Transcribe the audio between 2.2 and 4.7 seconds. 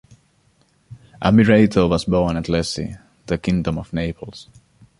at Lecce, in the Kingdom of Naples.